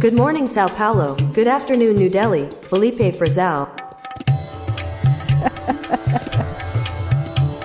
[0.00, 1.16] Good morning, Sao Paulo.
[1.34, 2.48] Good afternoon, New Delhi.
[2.68, 3.68] Felipe Frazão.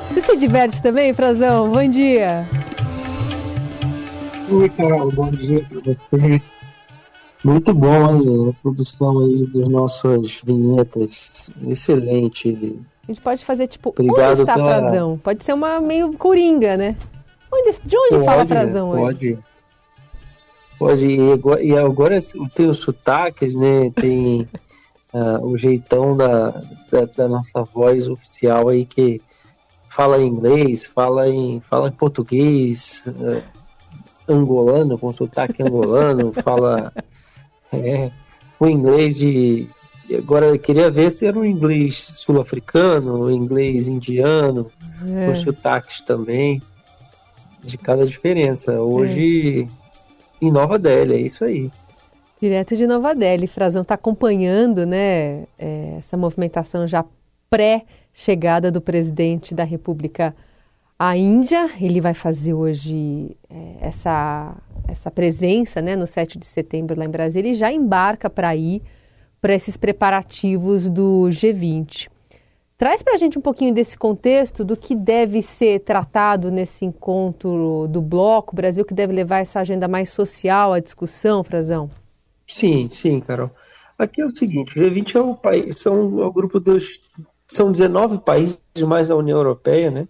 [0.09, 1.69] Você se diverte também, Frazão?
[1.71, 2.45] Bom dia.
[4.51, 5.11] Oi, Carol.
[5.11, 6.41] Bom dia para você.
[7.43, 8.49] Muito bom hein?
[8.49, 11.49] a produção aí das nossas vinhetas.
[11.67, 12.77] Excelente.
[13.03, 15.17] A gente pode fazer tipo, Obrigado onde está pela- Frazão?
[15.23, 16.97] Pode ser uma meio coringa, né?
[17.53, 19.01] Onde, de onde fala Frazão hoje?
[19.01, 19.54] Pode.
[20.85, 21.07] Pode.
[21.07, 22.19] E agora, e agora
[22.53, 23.89] tem os sotaques, né?
[23.89, 24.47] Tem
[25.11, 26.61] ah, o jeitão da,
[26.91, 29.19] da, da nossa voz oficial aí que
[29.89, 33.41] fala em inglês, fala em, fala em português, ah,
[34.29, 36.93] angolano, com sotaque angolano, fala
[37.73, 38.11] é,
[38.59, 39.67] o inglês de.
[40.15, 44.69] Agora eu queria ver se era um inglês sul-africano, um inglês indiano,
[45.03, 45.25] É.
[45.25, 46.61] com sotaques também,
[47.63, 48.79] de cada diferença.
[48.79, 49.67] Hoje,
[50.41, 51.71] em Nova Delhi, é isso aí.
[52.39, 53.47] Direto de Nova Delhi.
[53.47, 57.03] Frazão está acompanhando né, é, essa movimentação já
[57.49, 60.35] pré-chegada do presidente da República
[60.99, 61.69] à Índia.
[61.79, 64.55] Ele vai fazer hoje é, essa,
[64.87, 68.81] essa presença né, no 7 de setembro lá em Brasília e já embarca para ir
[69.41, 72.09] para esses preparativos do G20.
[72.77, 77.87] Traz para a gente um pouquinho desse contexto do que deve ser tratado nesse encontro
[77.89, 81.89] do bloco, Brasil que deve levar essa agenda mais social à discussão, Frazão.
[82.45, 83.49] Sim, sim, Carol.
[83.97, 86.89] Aqui é o seguinte, o G20 é o país, são é o grupo dos
[87.47, 90.07] são 19 países mais a União Europeia, né?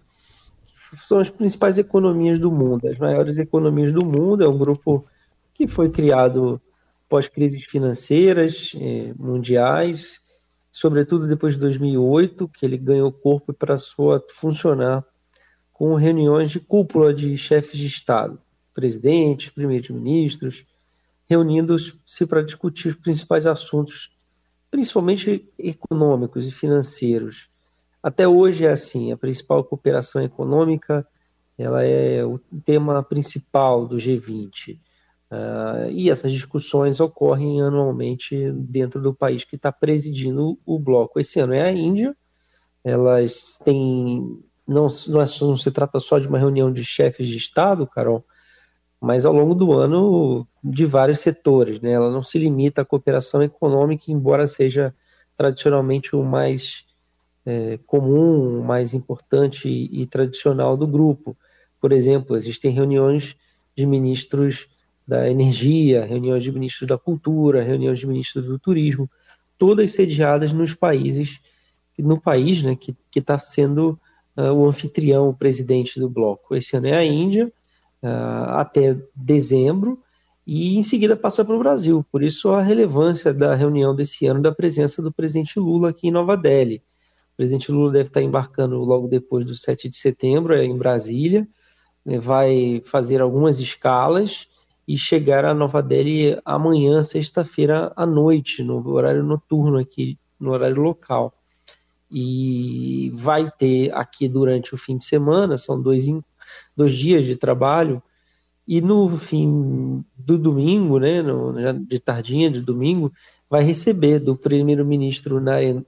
[0.98, 4.42] São as principais economias do mundo, as maiores economias do mundo.
[4.42, 5.04] É um grupo
[5.52, 6.60] que foi criado
[7.08, 10.20] pós-crises financeiras eh, mundiais,
[10.76, 15.02] sobretudo depois de 2008, que ele ganhou corpo para sua funcionar
[15.72, 18.38] com reuniões de cúpula de chefes de Estado,
[18.74, 20.66] presidentes, primeiros-ministros,
[21.30, 24.14] reunindo-se para discutir os principais assuntos,
[24.70, 27.48] principalmente econômicos e financeiros.
[28.02, 31.08] Até hoje é assim, a principal cooperação econômica
[31.56, 34.78] ela é o tema principal do G20.
[35.30, 41.18] Uh, e essas discussões ocorrem anualmente dentro do país que está presidindo o bloco.
[41.18, 42.16] Esse ano é a Índia.
[42.84, 44.40] Elas têm.
[44.66, 48.24] Não, não, não se trata só de uma reunião de chefes de Estado, Carol,
[49.00, 51.80] mas ao longo do ano de vários setores.
[51.80, 51.92] Né?
[51.92, 54.94] Ela não se limita à cooperação econômica, embora seja
[55.36, 56.84] tradicionalmente o mais
[57.44, 61.36] é, comum, o mais importante e tradicional do grupo.
[61.80, 63.36] Por exemplo, existem reuniões
[63.76, 64.68] de ministros
[65.06, 69.08] da energia, reuniões de ministros da cultura, reuniões de ministros do turismo,
[69.56, 71.40] todas sediadas nos países,
[71.98, 73.98] no país né, que está sendo
[74.36, 76.54] uh, o anfitrião, o presidente do bloco.
[76.54, 77.46] Esse ano é a Índia,
[78.02, 79.98] uh, até dezembro,
[80.46, 82.04] e em seguida passa para o Brasil.
[82.10, 86.12] Por isso a relevância da reunião desse ano, da presença do presidente Lula aqui em
[86.12, 86.82] Nova Delhi.
[87.34, 91.46] O presidente Lula deve estar embarcando logo depois do 7 de setembro, é em Brasília,
[92.04, 94.48] né, vai fazer algumas escalas
[94.86, 100.80] e chegar a Nova Delhi amanhã, sexta-feira à noite, no horário noturno aqui, no horário
[100.80, 101.34] local.
[102.10, 106.06] E vai ter aqui durante o fim de semana, são dois,
[106.76, 108.00] dois dias de trabalho,
[108.66, 111.52] e no fim do domingo, né, no,
[111.84, 113.12] de tardinha de domingo,
[113.48, 115.40] vai receber do primeiro-ministro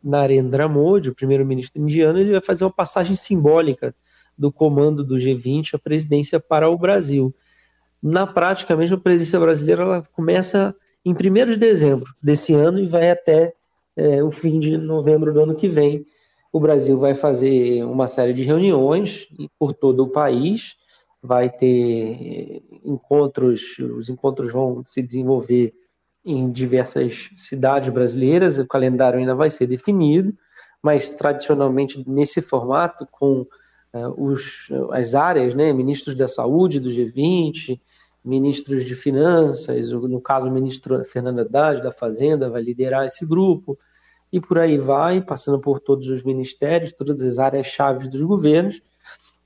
[0.02, 3.94] Narendra Modi, o primeiro-ministro indiano, ele vai fazer uma passagem simbólica
[4.36, 7.34] do comando do G20 à presidência para o Brasil.
[8.02, 11.16] Na prática, mesmo a presidência brasileira ela começa em 1
[11.46, 13.52] de dezembro desse ano e vai até
[13.96, 16.06] é, o fim de novembro do ano que vem.
[16.52, 20.76] O Brasil vai fazer uma série de reuniões por todo o país,
[21.22, 25.74] vai ter encontros, os encontros vão se desenvolver
[26.24, 30.32] em diversas cidades brasileiras, o calendário ainda vai ser definido,
[30.82, 33.46] mas tradicionalmente nesse formato, com
[34.16, 37.80] os, as áreas, né, ministros da saúde do G20,
[38.24, 43.78] ministros de finanças, no caso o ministro Fernando Haddad da Fazenda vai liderar esse grupo,
[44.32, 48.82] e por aí vai, passando por todos os ministérios, todas as áreas chaves dos governos,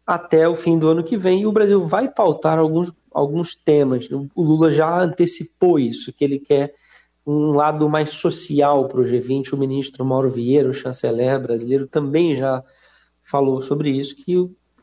[0.06, 4.08] até o fim do ano que vem, e o Brasil vai pautar alguns, alguns temas.
[4.34, 6.74] O Lula já antecipou isso, que ele quer
[7.24, 9.52] um lado mais social para o G20.
[9.52, 12.64] O ministro Mauro Vieira, o chanceler brasileiro, também já
[13.32, 14.34] falou sobre isso, que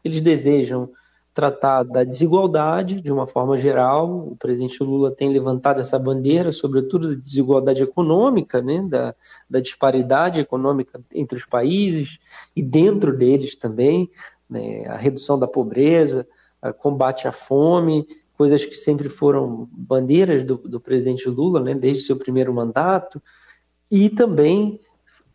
[0.04, 0.90] eles desejam
[1.36, 4.28] tratar da desigualdade de uma forma geral.
[4.28, 9.16] O presidente Lula tem levantado essa bandeira, sobretudo da desigualdade econômica, né, da,
[9.48, 12.18] da disparidade econômica entre os países
[12.56, 14.10] e dentro deles também,
[14.50, 16.28] né, a redução da pobreza,
[16.60, 22.04] a combate à fome, coisas que sempre foram bandeiras do, do presidente Lula, né, desde
[22.04, 23.22] seu primeiro mandato,
[23.92, 24.80] e também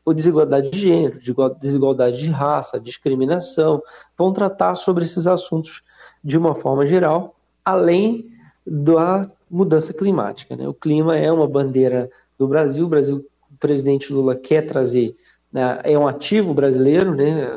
[0.06, 1.20] a desigualdade de gênero,
[1.58, 3.82] desigualdade de raça, discriminação,
[4.16, 5.82] vão tratar sobre esses assuntos
[6.22, 7.34] de uma forma geral,
[7.64, 8.30] além
[8.66, 10.56] da mudança climática.
[10.56, 10.68] Né?
[10.68, 15.16] O clima é uma bandeira do Brasil, o Brasil, o presidente Lula quer trazer,
[15.52, 17.48] né, é um ativo brasileiro, né,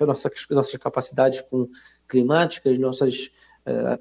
[0.00, 1.68] nossa, nossas capacidades com
[2.08, 3.30] climáticas, nossos
[3.66, 3.98] eh,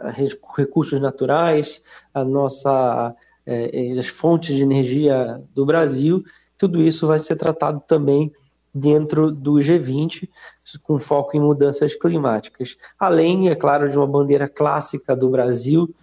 [0.56, 1.82] recursos naturais,
[2.14, 3.16] a nossa,
[3.46, 6.24] eh, as fontes de energia do Brasil,
[6.64, 8.32] tudo isso vai ser tratado também
[8.74, 10.30] dentro do G20,
[10.82, 12.78] com foco em mudanças climáticas.
[12.98, 15.94] Além, é claro, de uma bandeira clássica do Brasil,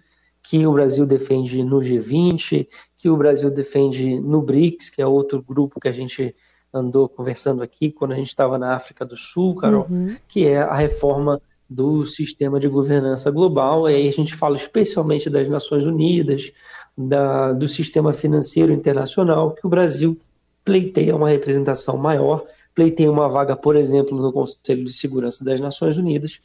[0.43, 5.41] que o Brasil defende no G20, que o Brasil defende no BRICS, que é outro
[5.41, 6.35] grupo que a gente
[6.71, 10.15] andou conversando aqui quando a gente estava na África do Sul, Carol, uhum.
[10.27, 13.89] que é a reforma do sistema de governança global.
[13.89, 16.51] E aí a gente fala especialmente das Nações Unidas,
[16.95, 20.15] da, do sistema financeiro internacional, que o Brasil
[20.63, 25.97] pleiteia uma representação maior, pleiteia uma vaga, por exemplo, no Conselho de Segurança das Nações
[25.97, 26.39] Unidas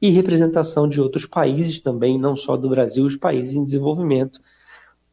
[0.00, 4.40] e representação de outros países também, não só do Brasil, os países em desenvolvimento,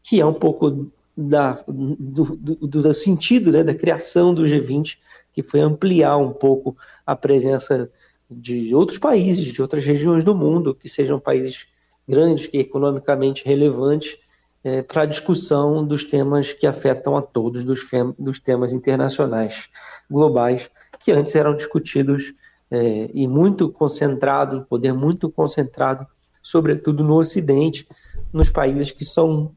[0.01, 4.97] que é um pouco da, do, do, do, sentido né, da criação do G20,
[5.33, 7.91] que foi ampliar um pouco a presença
[8.29, 11.67] de outros países, de outras regiões do mundo, que sejam países
[12.07, 14.17] grandes, que economicamente relevantes,
[14.63, 17.79] é, para a discussão dos temas que afetam a todos, dos,
[18.17, 19.69] dos temas internacionais
[20.09, 20.69] globais,
[21.00, 22.33] que antes eram discutidos
[22.69, 26.06] é, e muito concentrado, poder muito concentrado,
[26.41, 27.88] sobretudo no Ocidente,
[28.31, 29.53] nos países que são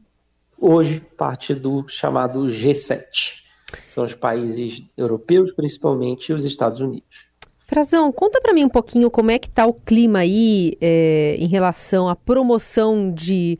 [0.58, 3.43] hoje parte do chamado G7.
[3.88, 7.26] São os países europeus, principalmente, e os Estados Unidos.
[7.66, 11.48] Frazão, conta para mim um pouquinho como é que está o clima aí é, em
[11.48, 13.58] relação à promoção de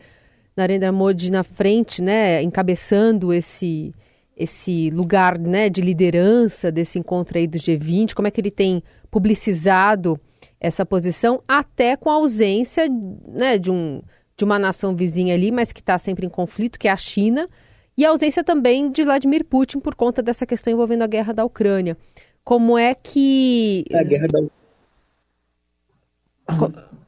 [0.56, 3.93] Narendra Modi na frente, né, encabeçando esse
[4.34, 8.82] esse lugar, né, de liderança desse encontro aí do G20, como é que ele tem
[9.10, 10.19] publicizado
[10.58, 12.88] essa posição, até com a ausência,
[13.28, 14.02] né, de um
[14.34, 17.48] de uma nação vizinha ali, mas que está sempre em conflito, que é a China,
[17.96, 21.44] e a ausência também de Vladimir Putin por conta dessa questão envolvendo a guerra da
[21.44, 21.96] Ucrânia.
[22.43, 23.84] Como é que.
[23.93, 24.40] A guerra da.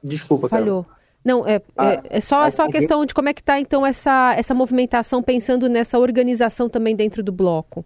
[0.02, 0.84] Desculpa, Falhou.
[0.84, 0.96] Cara.
[1.24, 3.58] Não, é, ah, é, é, só, é só a questão de como é que está,
[3.58, 7.82] então, essa, essa movimentação, pensando nessa organização também dentro do bloco.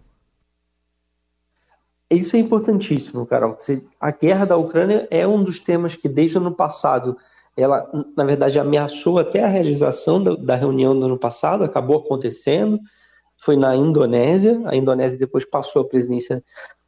[2.09, 3.55] Isso é importantíssimo, Carol.
[3.99, 7.15] A guerra da Ucrânia é um dos temas que, desde o ano passado,
[7.55, 12.77] ela, na verdade, ameaçou até a realização da, da reunião do ano passado, acabou acontecendo,
[13.37, 16.43] foi na Indonésia, a Indonésia depois passou a presidência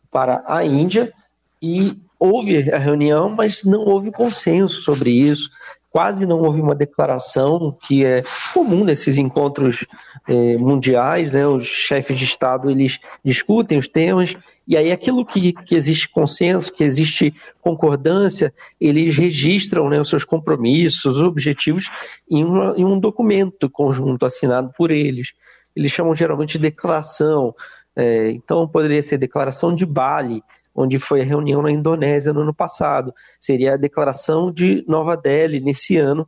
[0.10, 1.14] para a Índia,
[1.62, 5.50] e houve a reunião, mas não houve consenso sobre isso
[5.92, 8.24] quase não houve uma declaração que é
[8.54, 9.86] comum nesses encontros
[10.28, 11.46] é, mundiais, né?
[11.46, 14.36] Os chefes de Estado eles discutem os temas
[14.66, 20.24] e aí aquilo que, que existe consenso, que existe concordância, eles registram né, os seus
[20.24, 21.90] compromissos, os objetivos
[22.30, 25.34] em, uma, em um documento conjunto assinado por eles.
[25.76, 27.54] Eles chamam geralmente de declaração.
[27.94, 30.42] É, então poderia ser declaração de Bali,
[30.74, 33.14] onde foi a reunião na Indonésia no ano passado.
[33.40, 36.28] Seria a declaração de Nova Delhi nesse ano,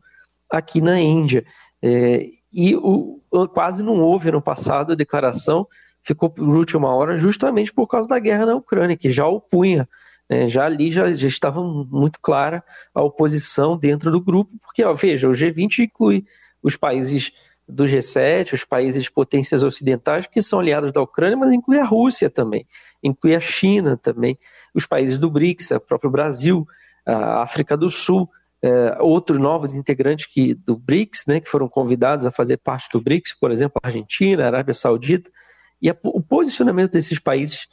[0.49, 1.45] aqui na Índia.
[1.81, 3.19] É, e o,
[3.53, 5.67] quase não houve ano passado a declaração,
[6.03, 9.87] ficou por última hora, justamente por causa da guerra na Ucrânia, que já opunha.
[10.29, 12.63] Né, já ali já, já estava muito clara
[12.93, 16.23] a oposição dentro do grupo, porque, ó, veja, o G20 inclui
[16.61, 17.33] os países
[17.67, 22.29] do G7, os países potências ocidentais que são aliados da Ucrânia, mas inclui a Rússia
[22.29, 22.65] também,
[23.01, 24.37] inclui a China também,
[24.73, 26.67] os países do BRICS, o próprio Brasil,
[27.05, 28.29] a África do Sul,
[28.61, 33.01] é, outros novos integrantes que, do BRICS, né, que foram convidados a fazer parte do
[33.01, 35.29] BRICS, por exemplo, a Argentina, a Arábia Saudita,
[35.81, 37.67] e a, o posicionamento desses países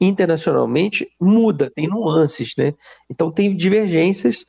[0.00, 2.74] internacionalmente muda, tem nuances, né?
[3.08, 4.44] Então tem divergências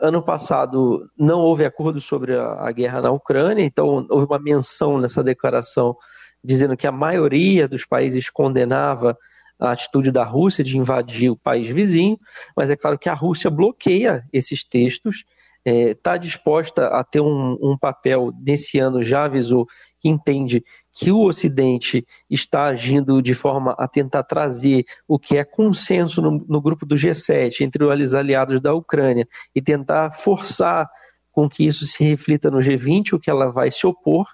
[0.00, 5.22] ano passado não houve acordo sobre a, guerra na Ucrânia, então houve uma menção nessa
[5.22, 5.96] declaração
[6.42, 9.16] dizendo que a maioria dos países condenava
[9.58, 12.18] a atitude da Rússia de invadir o país vizinho,
[12.56, 15.24] mas é claro que a Rússia bloqueia esses textos,
[15.64, 19.66] está é, disposta a ter um, um papel, nesse ano já avisou
[20.08, 26.22] entende que o Ocidente está agindo de forma a tentar trazer o que é consenso
[26.22, 30.88] no, no grupo do G7 entre os aliados da Ucrânia e tentar forçar
[31.30, 34.26] com que isso se reflita no G20, o que ela vai se opor.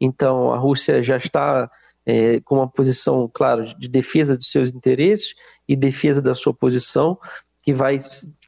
[0.00, 1.70] Então, a Rússia já está
[2.04, 5.34] é, com uma posição, claro, de defesa dos seus interesses
[5.68, 7.16] e defesa da sua posição,
[7.62, 7.96] que vai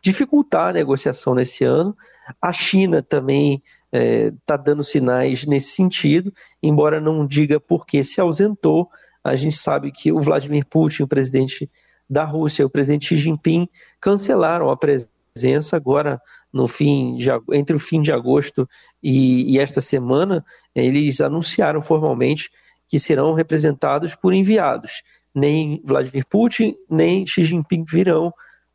[0.03, 1.97] dificultar a negociação nesse ano.
[2.41, 6.32] A China também está é, tá dando sinais nesse sentido,
[6.62, 8.88] embora não diga por que se ausentou.
[9.23, 11.68] A gente sabe que o Vladimir Putin, o presidente
[12.09, 13.68] da Rússia, o presidente Xi Jinping
[14.00, 16.20] cancelaram a presença agora
[16.52, 18.68] no fim de, entre o fim de agosto
[19.02, 20.44] e, e esta semana.
[20.75, 22.50] Eles anunciaram formalmente
[22.88, 25.02] que serão representados por enviados.
[25.35, 28.32] Nem Vladimir Putin nem Xi Jinping virão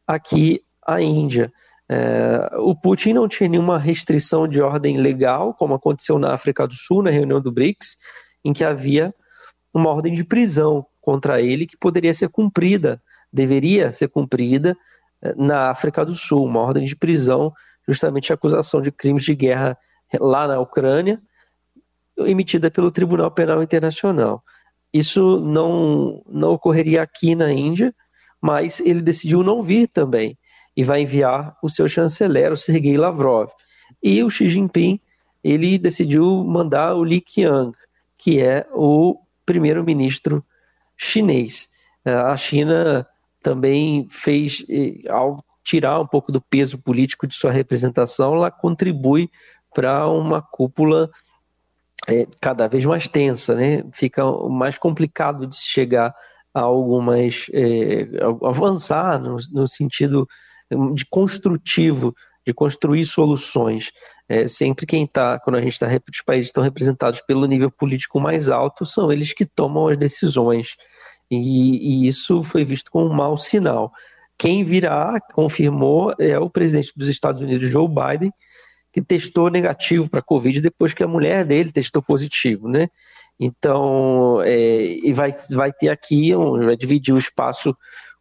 [0.07, 1.51] aqui à Índia.
[1.89, 6.73] É, o Putin não tinha nenhuma restrição de ordem legal, como aconteceu na África do
[6.73, 7.97] Sul, na reunião do BRICS,
[8.43, 9.13] em que havia
[9.73, 13.01] uma ordem de prisão contra ele que poderia ser cumprida,
[13.31, 14.75] deveria ser cumprida
[15.21, 17.53] é, na África do Sul, uma ordem de prisão,
[17.87, 19.77] justamente acusação de crimes de guerra
[20.19, 21.21] lá na Ucrânia,
[22.17, 24.43] emitida pelo Tribunal Penal Internacional.
[24.91, 27.93] Isso não, não ocorreria aqui na Índia,
[28.41, 30.37] mas ele decidiu não vir também
[30.75, 33.49] e vai enviar o seu chanceler, o Sergei Lavrov.
[34.03, 34.99] E o Xi Jinping,
[35.43, 37.71] ele decidiu mandar o Li Qiang,
[38.17, 40.43] que é o primeiro-ministro
[40.97, 41.69] chinês.
[42.03, 43.07] É, a China
[43.41, 44.65] também fez,
[45.09, 49.29] ao tirar um pouco do peso político de sua representação, ela contribui
[49.73, 51.09] para uma cúpula
[52.07, 53.83] é, cada vez mais tensa, né?
[53.91, 56.13] Fica mais complicado de chegar
[56.53, 58.07] a algumas é,
[58.43, 60.27] avançar no, no sentido
[60.93, 62.13] de construtivo,
[62.45, 63.91] de construir soluções.
[64.27, 68.19] É, sempre quem está, quando a gente está, os países estão representados pelo nível político
[68.19, 70.75] mais alto, são eles que tomam as decisões.
[71.29, 73.91] E, e isso foi visto como um mau sinal.
[74.37, 78.31] Quem virá, confirmou, é o presidente dos Estados Unidos, Joe Biden,
[78.91, 82.87] que testou negativo para a Covid depois que a mulher dele testou positivo, né?
[83.39, 87.75] Então, é, e vai, vai ter aqui, um, vai dividir o espaço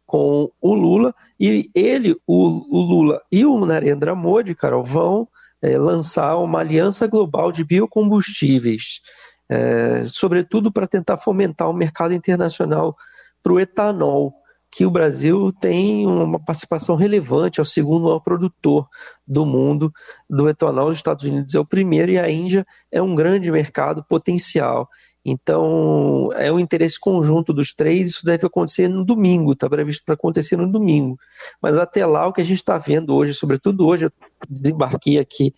[0.05, 5.27] com o Lula, e ele, o, o Lula e o Narendra Modi, Carol, vão
[5.61, 9.01] é, lançar uma aliança global de biocombustíveis,
[9.49, 12.95] é, sobretudo para tentar fomentar o mercado internacional
[13.41, 14.33] para o etanol,
[14.71, 18.87] que o Brasil tem uma participação relevante, é o segundo maior produtor
[19.25, 19.89] do mundo
[20.29, 24.03] do etanol, os Estados Unidos é o primeiro e a Índia é um grande mercado
[24.03, 24.89] potencial.
[25.25, 30.13] Então, é um interesse conjunto dos três, isso deve acontecer no domingo, está previsto para
[30.13, 31.17] acontecer no domingo.
[31.59, 34.11] Mas até lá, o que a gente está vendo hoje, sobretudo hoje, eu
[34.47, 35.51] desembarquei aqui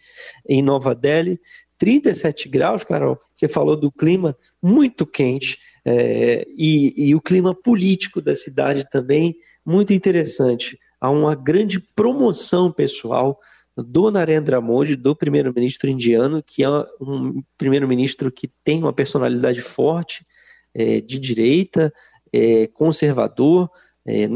[0.47, 1.37] em Nova Delhi,
[1.77, 8.21] 37 graus, Carol, você falou do clima muito quente, é, e, e o clima político
[8.21, 10.79] da cidade também muito interessante.
[10.99, 13.37] Há uma grande promoção pessoal
[13.83, 16.69] do Narendra Modi, do primeiro-ministro indiano, que é
[16.99, 20.25] um primeiro-ministro que tem uma personalidade forte,
[20.73, 21.93] é, de direita,
[22.33, 23.69] é, conservador,
[24.05, 24.27] é,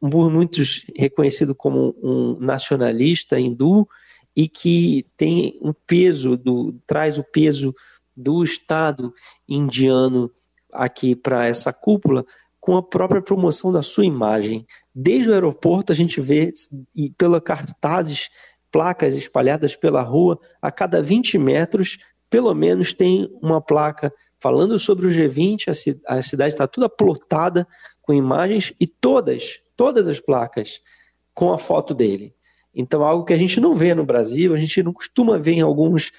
[0.00, 3.86] por muitos reconhecido como um nacionalista hindu
[4.34, 7.74] e que tem um peso, do, traz o peso
[8.16, 9.12] do Estado
[9.48, 10.30] indiano
[10.72, 12.24] aqui para essa cúpula
[12.58, 14.66] com a própria promoção da sua imagem.
[14.94, 16.52] Desde o aeroporto a gente vê,
[16.94, 18.30] e pela cartazes
[18.72, 21.98] placas espalhadas pela rua, a cada 20 metros,
[22.30, 27.68] pelo menos tem uma placa falando sobre o G20, a, cidade está toda plotada
[28.00, 30.80] com imagens e todas, todas as placas
[31.34, 32.34] com a foto dele.
[32.74, 35.60] Então, algo que a gente não vê no Brasil, a gente não costuma ver em
[35.60, 36.10] alguns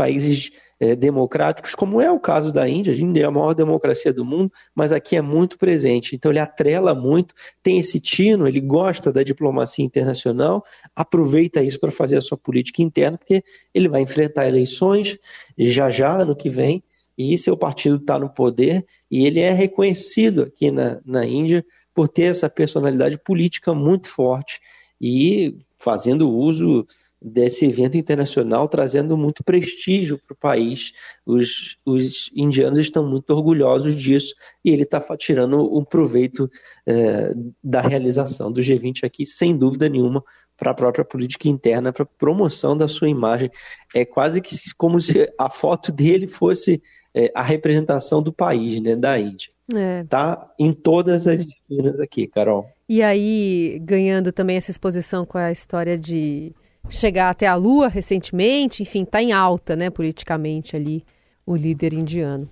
[0.00, 2.90] países é, democráticos, como é o caso da Índia.
[2.90, 6.16] A Índia é a maior democracia do mundo, mas aqui é muito presente.
[6.16, 10.64] Então ele atrela muito, tem esse tino, ele gosta da diplomacia internacional,
[10.96, 15.18] aproveita isso para fazer a sua política interna, porque ele vai enfrentar eleições
[15.58, 16.82] já já, ano que vem,
[17.18, 22.08] e seu partido está no poder, e ele é reconhecido aqui na, na Índia por
[22.08, 24.58] ter essa personalidade política muito forte
[24.98, 26.86] e fazendo uso
[27.20, 30.92] desse evento internacional, trazendo muito prestígio para o país.
[31.26, 34.34] Os, os, indianos estão muito orgulhosos disso
[34.64, 36.48] e ele está tirando um proveito
[36.86, 40.24] é, da realização do G20 aqui, sem dúvida nenhuma,
[40.56, 43.50] para a própria política interna, para a promoção da sua imagem.
[43.94, 46.82] É quase que como se a foto dele fosse
[47.14, 49.50] é, a representação do país, né, da Índia.
[49.74, 50.04] É.
[50.04, 52.68] Tá em todas as esquinas aqui, Carol.
[52.88, 56.52] E aí, ganhando também essa exposição com a história de
[56.88, 61.04] chegar até a Lua recentemente, enfim, está em alta, né, politicamente ali,
[61.46, 62.48] o líder indiano.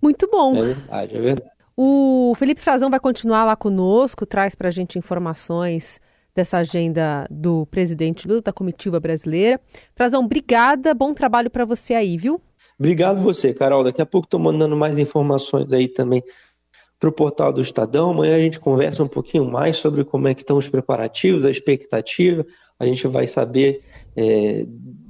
[0.00, 0.56] Muito bom.
[0.56, 1.50] É verdade, é verdade.
[1.76, 6.00] O Felipe Frazão vai continuar lá conosco, traz para a gente informações
[6.34, 9.60] dessa agenda do presidente Lula, da comitiva brasileira.
[9.94, 12.40] Frazão, obrigada, bom trabalho para você aí, viu?
[12.78, 13.84] Obrigado você, Carol.
[13.84, 16.22] Daqui a pouco estou mandando mais informações aí também
[17.00, 18.10] para o portal do Estadão.
[18.10, 21.50] Amanhã a gente conversa um pouquinho mais sobre como é que estão os preparativos, a
[21.50, 22.46] expectativa.
[22.78, 23.80] A gente vai saber
[24.14, 24.64] é,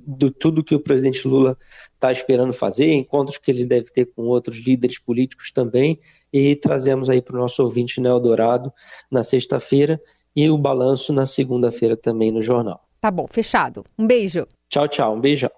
[0.06, 1.58] do tudo que o presidente Lula
[1.94, 5.98] está esperando fazer, encontros que ele deve ter com outros líderes políticos também,
[6.32, 8.72] e trazemos aí para o nosso ouvinte Neo Dourado
[9.10, 10.00] na sexta-feira
[10.34, 12.80] e o balanço na segunda-feira também no jornal.
[13.00, 13.84] Tá bom, fechado.
[13.98, 14.46] Um beijo.
[14.68, 15.14] Tchau, tchau.
[15.16, 15.50] Um beijão.